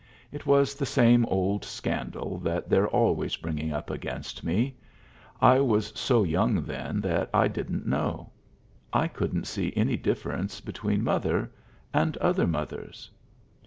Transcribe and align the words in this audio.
It 0.31 0.47
was 0.47 0.73
the 0.73 0.85
same 0.87 1.27
old 1.27 1.63
scandal 1.63 2.39
that 2.39 2.69
they're 2.71 2.87
always 2.87 3.35
bringing 3.37 3.71
up 3.71 3.91
against 3.91 4.43
me. 4.43 4.75
I 5.39 5.59
was 5.59 5.93
so 5.95 6.23
young 6.23 6.63
then 6.63 7.01
that 7.01 7.29
I 7.35 7.47
didn't 7.47 7.85
know. 7.85 8.31
I 8.91 9.07
couldn't 9.07 9.45
see 9.45 9.71
any 9.75 9.97
difference 9.97 10.59
between 10.59 11.03
mother 11.03 11.51
and 11.93 12.17
other 12.17 12.47
mothers. 12.47 13.11